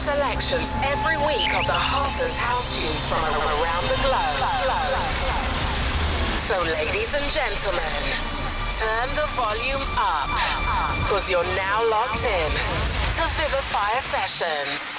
[0.00, 4.40] selections every week of the hottest house tunes from around the globe.
[6.40, 7.92] So, ladies and gentlemen,
[8.80, 10.32] turn the volume up,
[11.04, 12.48] because you're now locked in
[13.12, 14.96] to Vivify Sessions.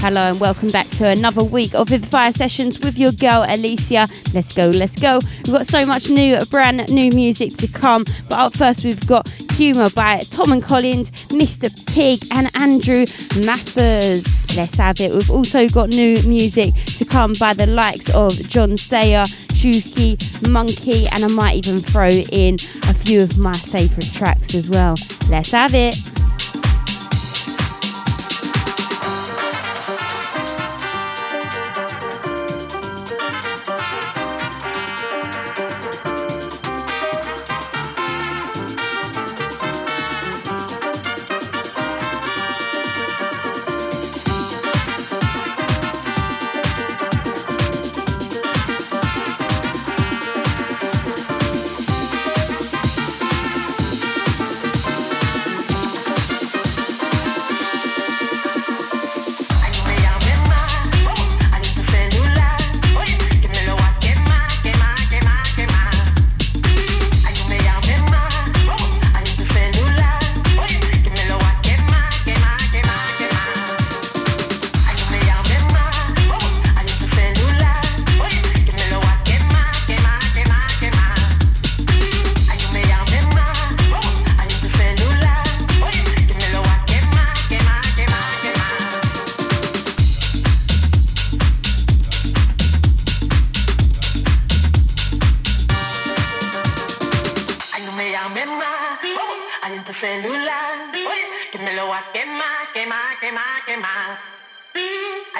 [0.00, 4.06] Hello and welcome back to another week of Vivify Sessions with your girl Alicia.
[4.34, 5.20] Let's go, let's go.
[5.46, 8.04] We've got so much new, brand new music to come.
[8.28, 11.70] But up first, we've got Humour by Tom and Collins, Mr.
[11.94, 13.06] Pig, and Andrew
[13.46, 14.56] Mathers.
[14.56, 15.12] Let's have it.
[15.12, 19.22] We've also got new music to come by the likes of John Stayer,
[19.54, 20.18] Shuki,
[20.50, 22.56] Monkey, and I might even throw in
[22.88, 24.96] a few of my favourite tracks as well.
[25.28, 25.96] Let's have it.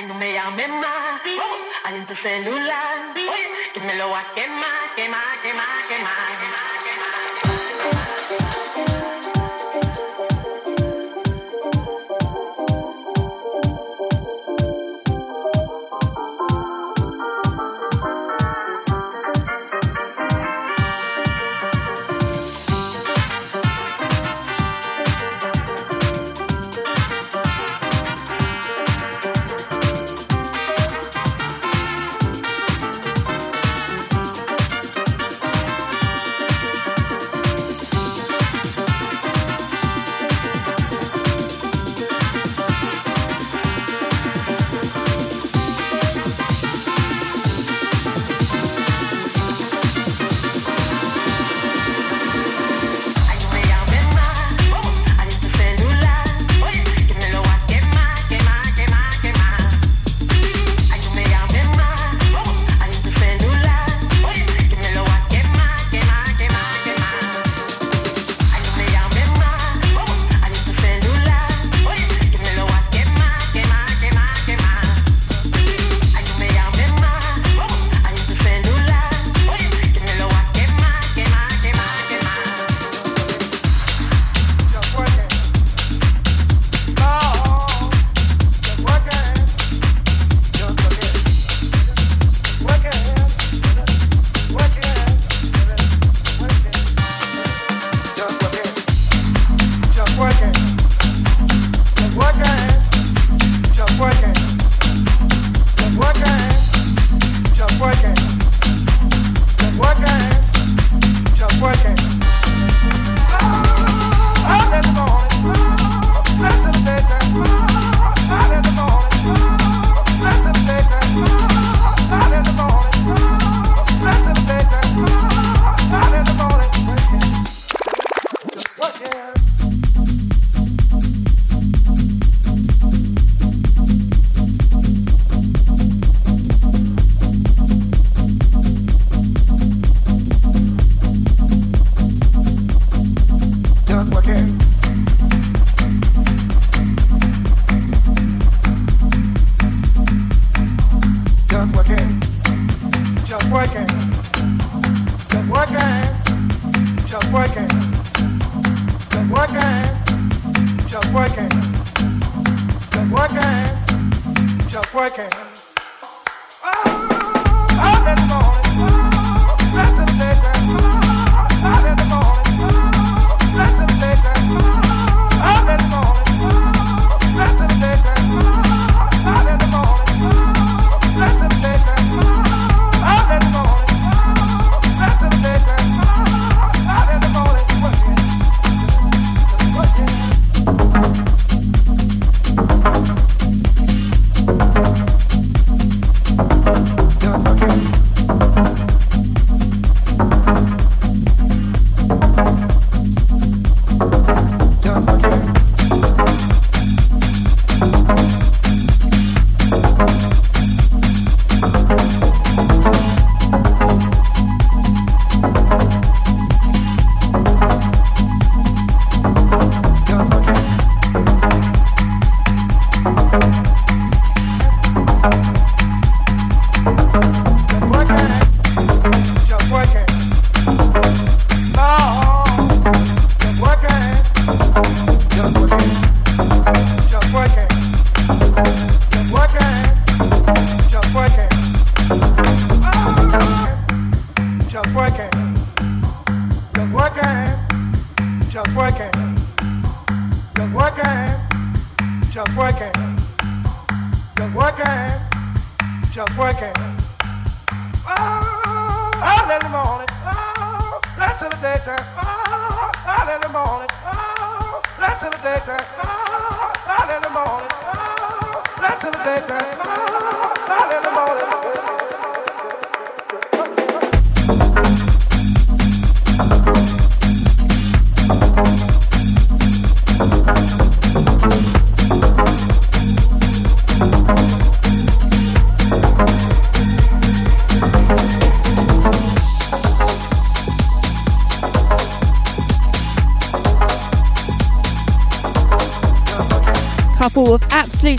[0.01, 0.13] Thank
[6.73, 6.78] you.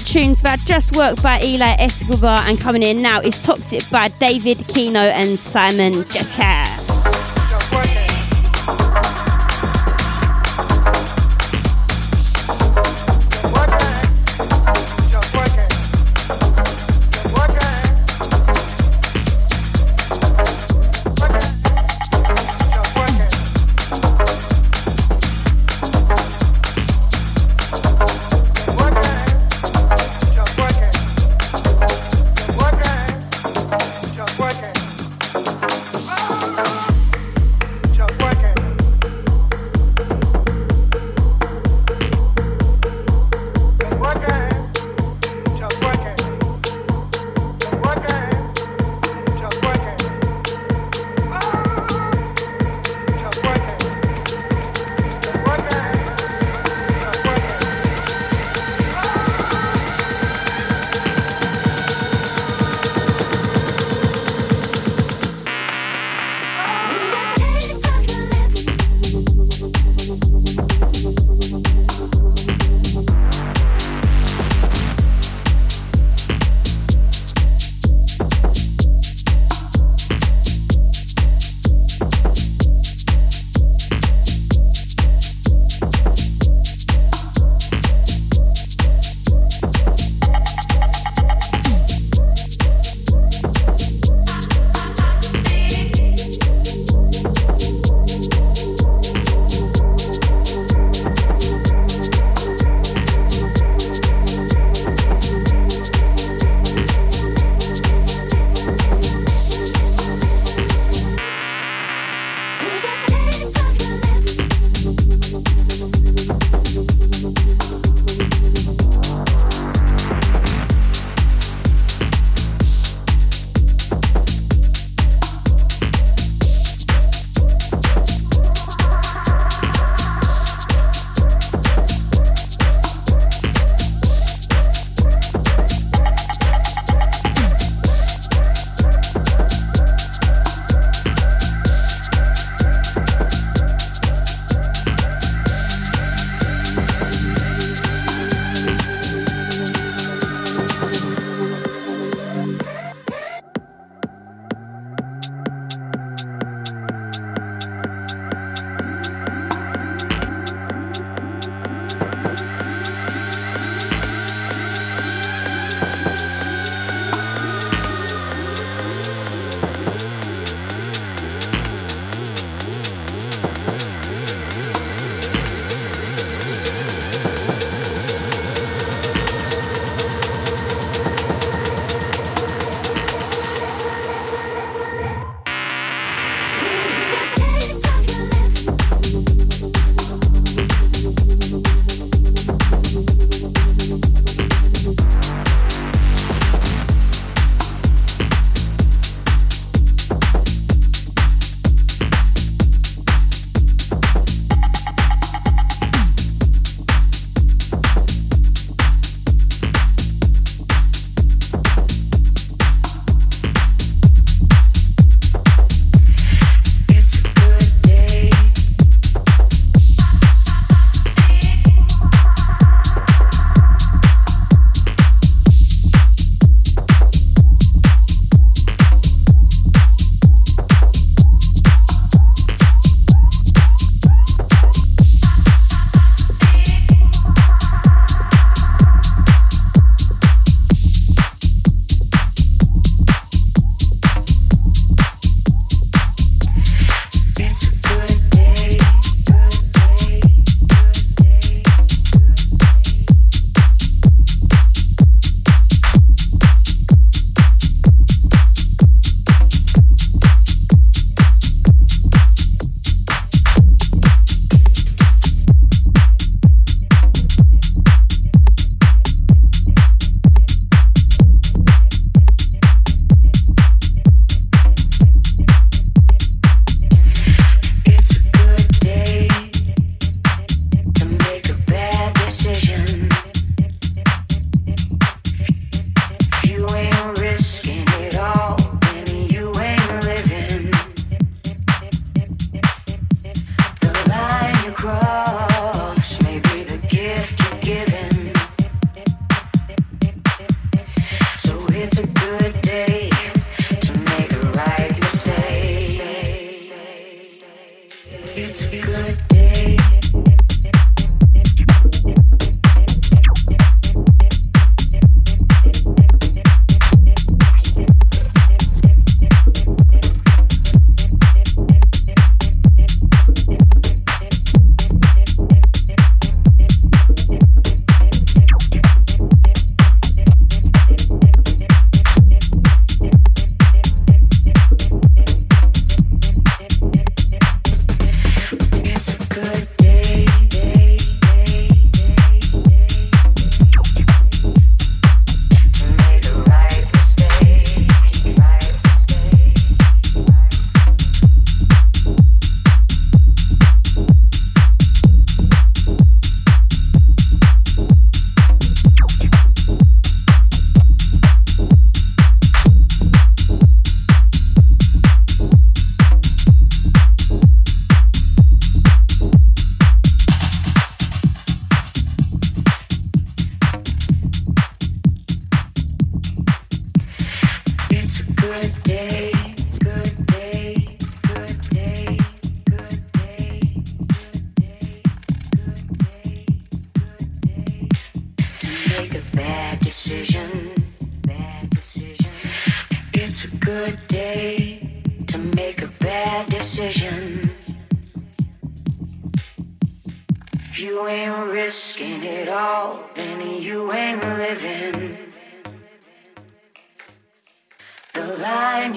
[0.10, 4.58] Tunes that just worked by Eli Escobar and coming in now is Toxic by David
[4.68, 6.59] Kino and Simon Jeter.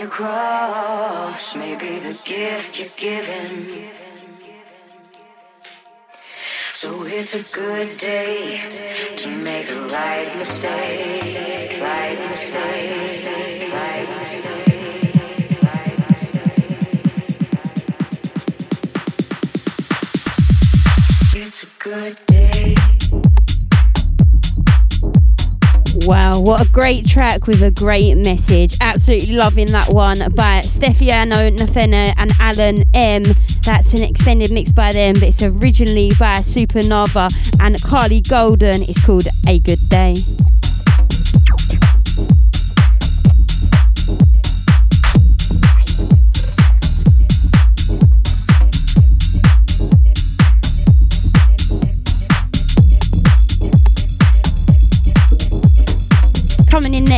[0.02, 3.90] Line you cross may be the gift you're given.
[6.74, 8.60] So it's a good day
[9.16, 14.78] to make a right mistake, right mistake, right mistake.
[21.34, 23.51] It's a good day.
[25.94, 28.76] Wow, what a great track with a great message.
[28.80, 33.24] Absolutely loving that one by Stefiano Nafena and Alan M.
[33.64, 37.30] That's an extended mix by them, but it's originally by Supernova
[37.60, 38.82] and Carly Golden.
[38.82, 40.14] It's called A Good Day.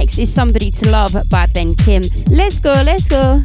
[0.04, 2.02] Is Somebody to Love by Ben Kim.
[2.28, 3.42] Let's go, let's go.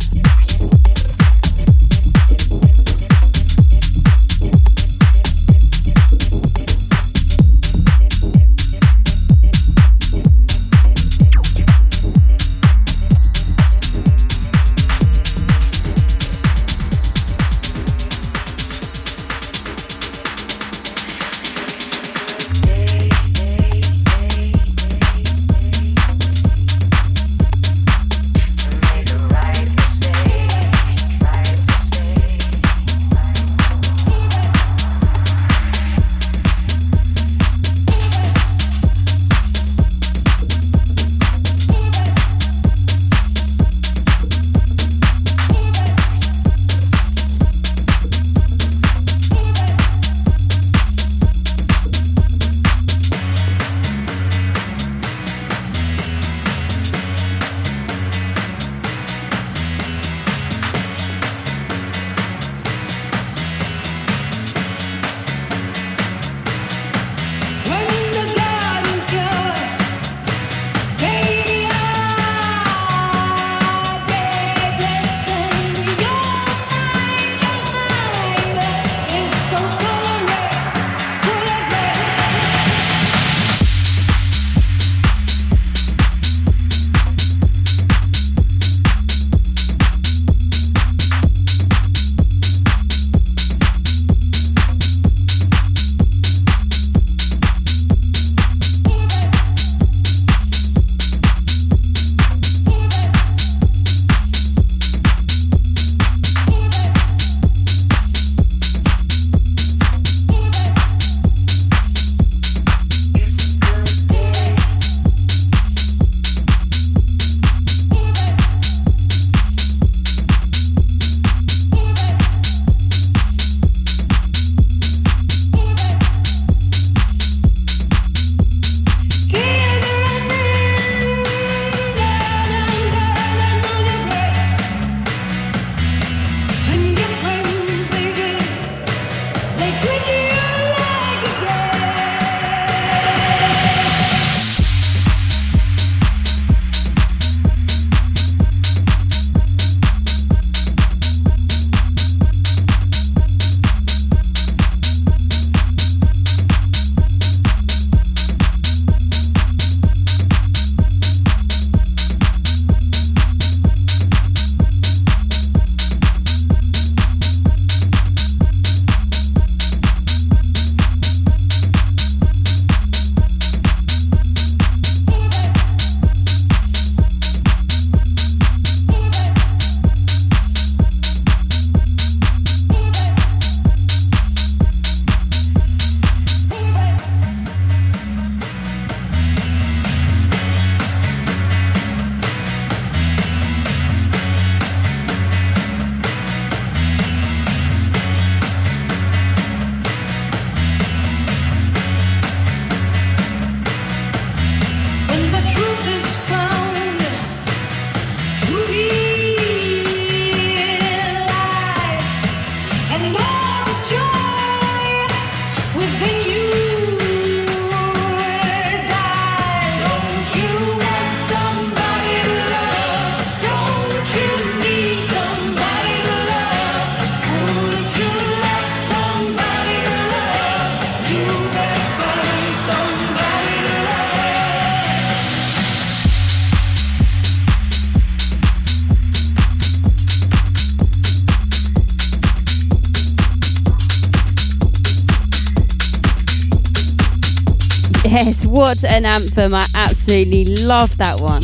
[248.59, 249.55] What an anthem.
[249.55, 251.43] I absolutely love that one.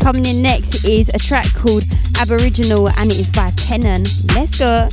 [0.00, 1.84] Coming in next is a track called
[2.18, 4.04] Aboriginal and it is by Tenon.
[4.34, 4.88] Let's go.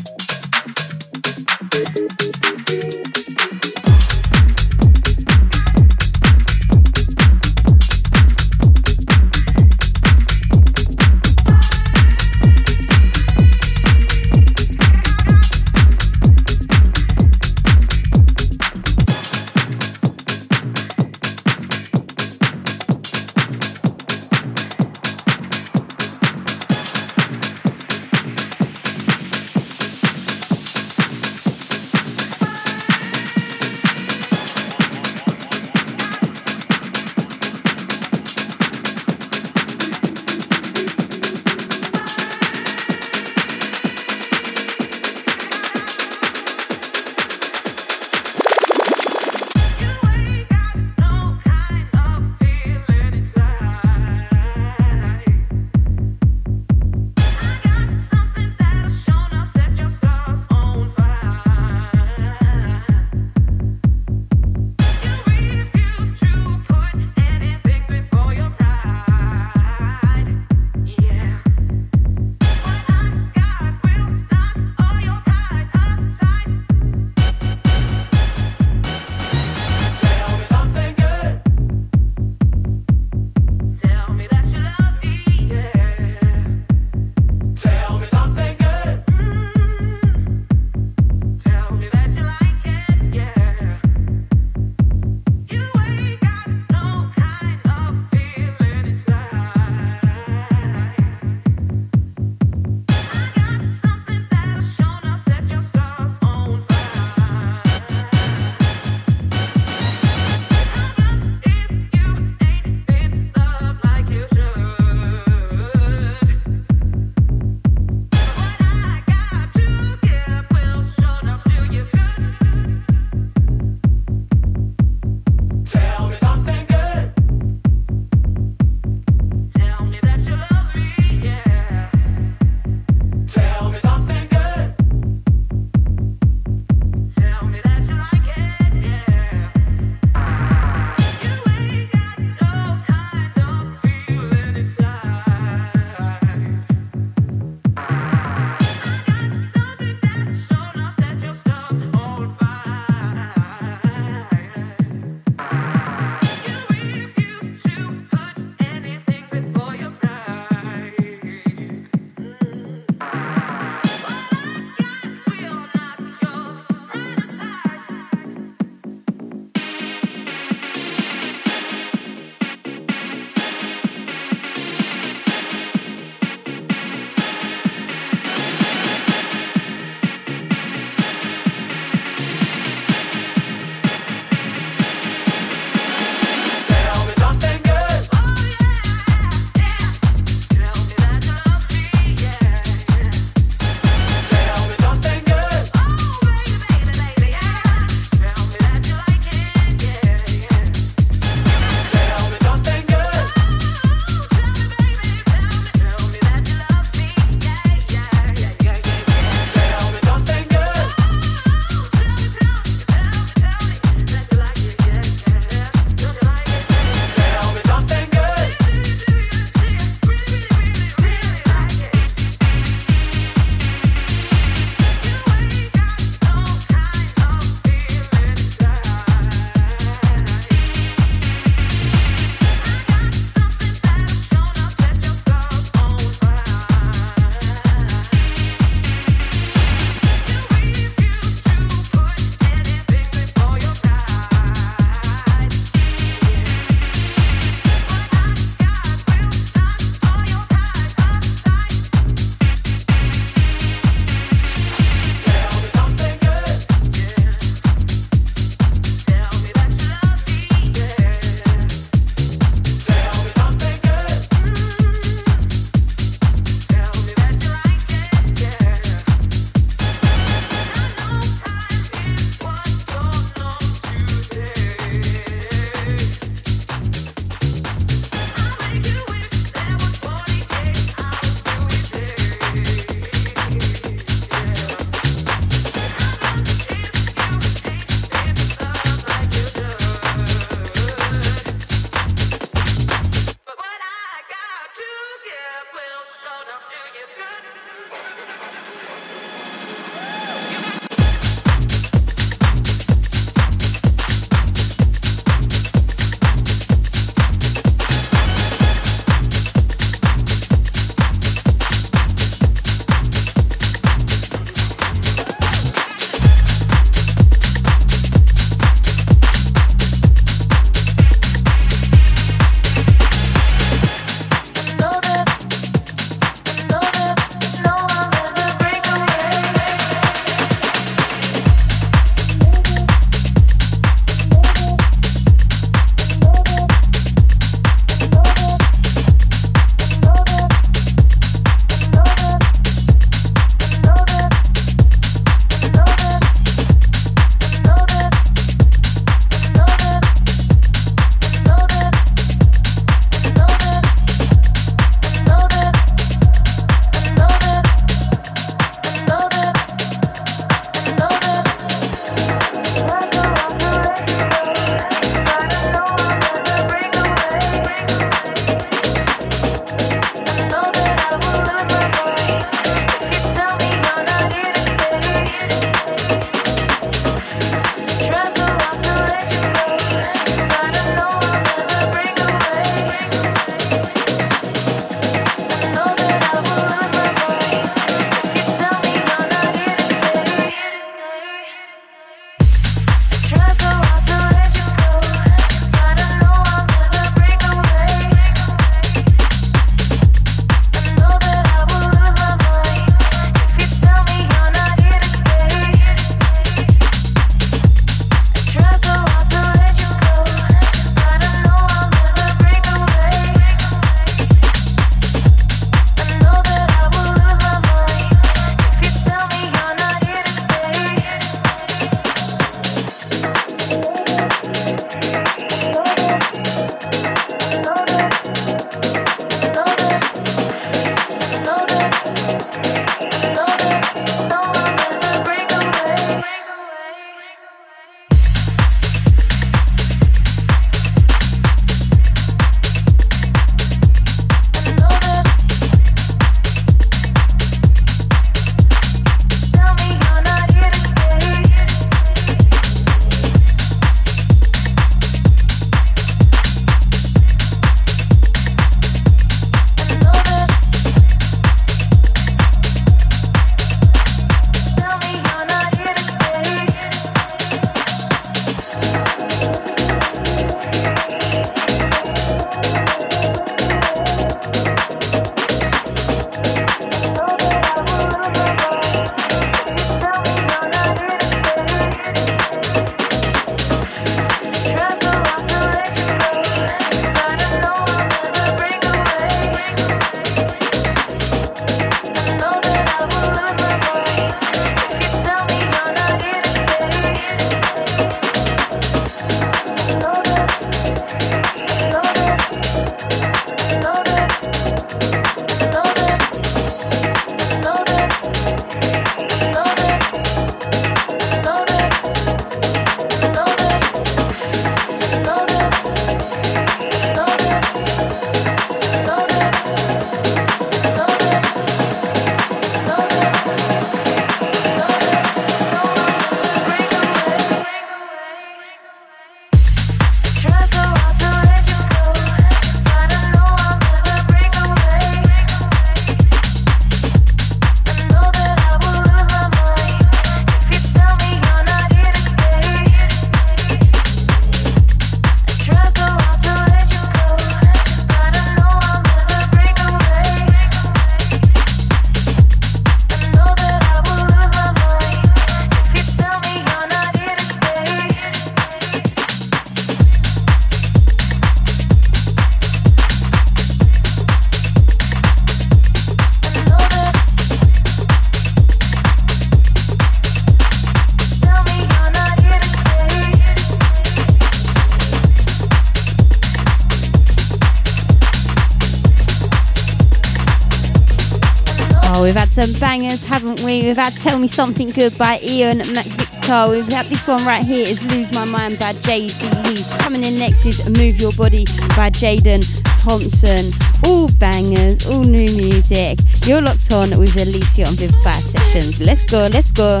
[584.00, 586.70] Had Tell Me Something Good by Ian McVictor.
[586.70, 589.94] We've had this one right here is Lose My Mind by JD Lees.
[589.98, 592.64] Coming in next is Move Your Body by Jaden
[593.02, 593.70] Thompson.
[594.06, 596.18] All bangers, all new music.
[596.46, 599.02] You're locked on with Alicia on Vivify Sessions.
[599.02, 600.00] Let's go, let's go.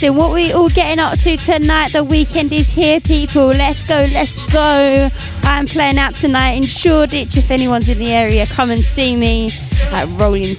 [0.00, 0.16] Dancing.
[0.16, 1.92] What we all getting up to tonight?
[1.92, 3.46] The weekend is here, people.
[3.48, 5.08] Let's go, let's go.
[5.42, 7.36] I'm playing out tonight in Shoreditch.
[7.36, 9.48] If anyone's in the area, come and see me
[9.92, 10.54] at Rolling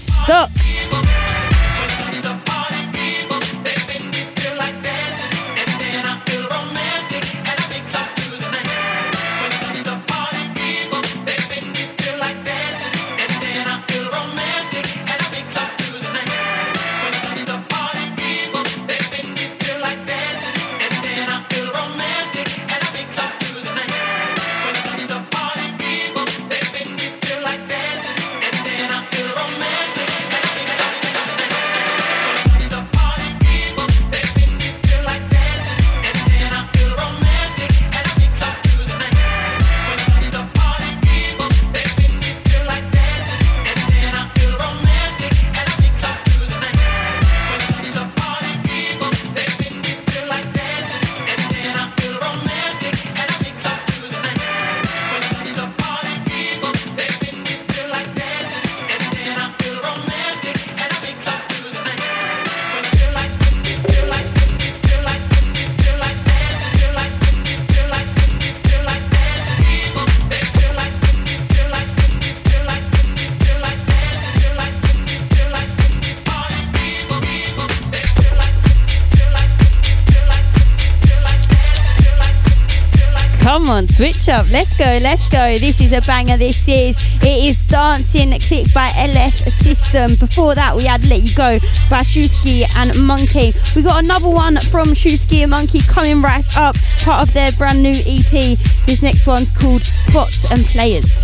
[84.32, 84.50] up.
[84.50, 84.98] Let's go.
[85.02, 85.58] Let's go.
[85.58, 86.38] This is a banger.
[86.38, 86.96] This is.
[87.22, 90.16] It is Dancing Click by LF System.
[90.16, 91.60] Before that, we had Let You Go
[91.90, 93.54] by Shuski and Monkey.
[93.76, 96.76] We got another one from Shuski and Monkey coming right up.
[97.04, 98.58] Part of their brand new EP.
[98.86, 101.21] This next one's called Bots and Players.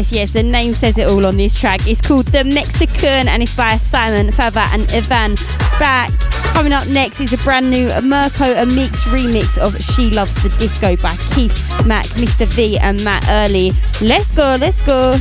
[0.00, 0.30] Yes, yes.
[0.32, 1.86] The name says it all on this track.
[1.86, 5.34] It's called The Mexican and it's by Simon, Fava, and Ivan.
[5.78, 6.10] Back.
[6.54, 10.48] Coming up next is a brand new Mirko a mix remix of She Loves the
[10.58, 12.50] Disco by Keith Mac, Mr.
[12.50, 13.72] V, and Matt Early.
[14.00, 15.20] Let's go, let's go.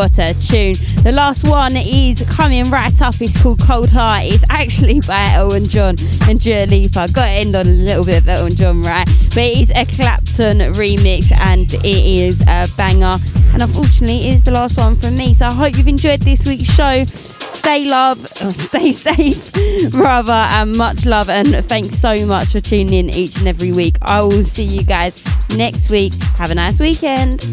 [0.00, 0.76] What a tune.
[1.02, 3.20] The last one is coming right up.
[3.20, 4.24] It's called Cold Heart.
[4.24, 5.96] It's actually by Elton John
[6.26, 7.12] and Dua Lipa.
[7.12, 9.04] Got to end on a little bit of Elton John, right?
[9.28, 13.18] But it is a Claptone remix and it is a banger.
[13.52, 15.34] And unfortunately, it is the last one from me.
[15.34, 17.04] So I hope you've enjoyed this week's show.
[17.04, 19.52] Stay love, oh, stay safe,
[19.92, 21.28] rather, and much love.
[21.28, 23.96] And thanks so much for tuning in each and every week.
[24.00, 25.22] I will see you guys
[25.58, 26.14] next week.
[26.38, 27.44] Have a nice weekend.